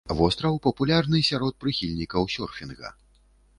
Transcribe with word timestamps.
Востраў 0.19 0.55
папулярны 0.67 1.21
сярод 1.29 1.53
прыхільнікаў 1.65 2.21
сёрфінга. 2.39 2.93